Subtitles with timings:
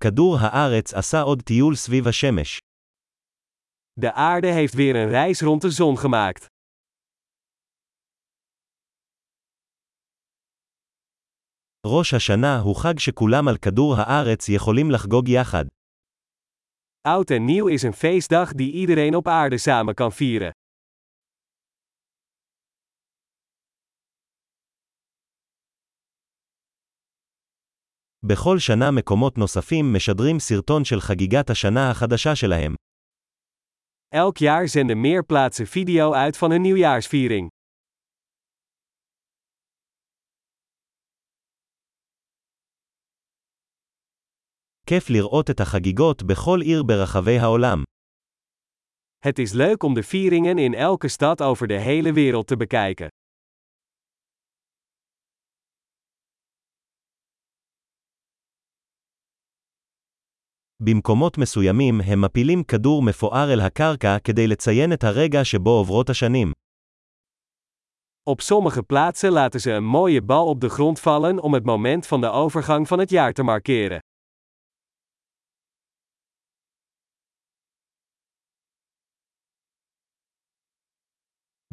[0.00, 2.58] כדור הארץ עשה עוד טיול סביב השמש.
[4.00, 6.46] De aarde heeft weer een reis rond de zon gemaakt.
[11.86, 15.64] ראש השנה הוא חג שכולם על כדור הארץ יכולים לחגוג יחד.
[17.08, 20.50] Oud en nieuw is een feestdag die iedereen op aarde samen kan vieren.
[28.25, 32.75] בכל שנה מקומות נוספים משדרים סרטון של חגיגת השנה החדשה שלהם.
[34.15, 37.47] Elk jaar zenden meer plaatsen video uit van hun nieuwjaarsviering.
[44.87, 47.83] כיף לראות את החגיגות בכל עיר ברחבי העולם.
[49.25, 53.07] Het is leuk om de vieringen in elke stad over de hele wereld te bekijken.
[60.82, 66.52] במקומות מסוימים הם מפילים כדור מפואר אל הקרקע כדי לציין את הרגע שבו עוברות השנים.
[68.30, 72.06] Op sommige plaatsen laten ze een mooie bal op de grond vallen om het moment
[72.06, 73.98] van de overgang van het jaar te markeren.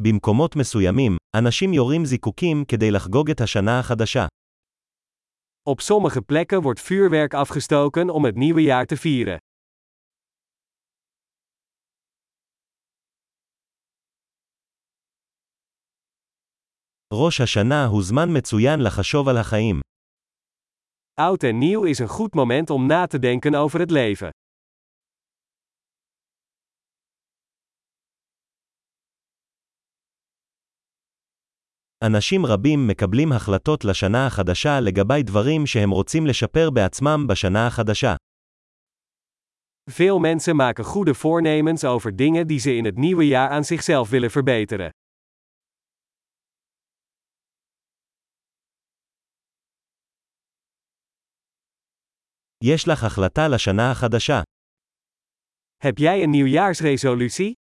[0.01, 4.25] במקומות מסוימים, אנשים יורים זיקוקים כדי לחגוג את השנה החדשה.
[5.64, 9.38] Op sommige plekken wordt vuurwerk afgestoken om het nieuwe jaar te vieren.
[17.12, 19.80] ראש השנה הוא זמן מצוין לחשוב על החיים.
[21.20, 24.30] Oud en nieuw is een goed moment om na te denken over het leven.
[32.04, 38.14] אנשים רבים מקבלים החלטות לשנה החדשה לגבי דברים שהם רוצים לשפר בעצמם בשנה החדשה.
[39.90, 44.10] Veel mensen maken goede voornemens over dingen die ze in het nieuwe jaar aan zichzelf
[44.10, 44.90] willen verbeteren.
[52.64, 54.42] יש לך החלטה לשנה החדשה.
[55.82, 57.52] Heb jij een nieuwjaarsresolutie?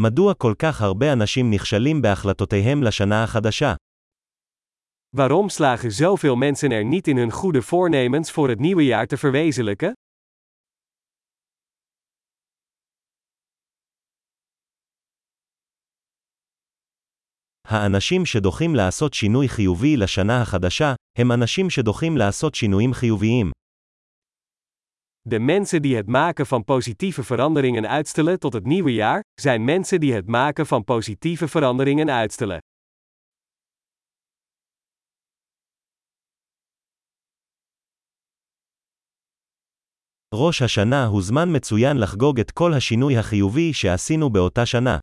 [0.00, 3.74] מדוע כל כך הרבה אנשים נכשלים בהחלטותיהם לשנה החדשה?
[5.16, 9.16] Waarom slagen zoveel mensen er niet in hun goede voornemens voor het nieuwe jaar te
[9.16, 9.92] verwezenlijken?
[17.68, 23.50] האנשים שדוחים לעשות שינוי חיובי לשנה החדשה, הם אנשים שדוחים לעשות שינויים חיוביים.
[25.28, 30.00] De mensen die het maken van positieve veranderingen uitstellen tot het nieuwe jaar, zijn mensen
[30.00, 32.60] die het maken van positieve veranderingen uitstellen.
[40.34, 44.98] ראש השנה הוא זמן מצוין לחגוג את כל השינוי החיובי שעשינו באותה שנה.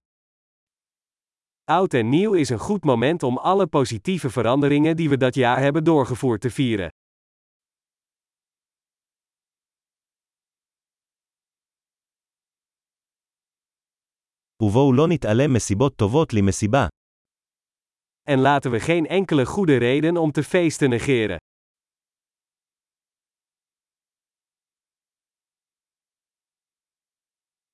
[1.72, 5.60] Oud en nieuw is een goed moment om alle positieve veranderingen die we dat jaar
[5.60, 6.90] hebben doorgevoerd te vieren.
[14.64, 16.88] ובואו לא נתעלם מסיבות טובות למסיבה.
[18.30, 21.38] En laten we geen enkele goede reden om te feesten negeren.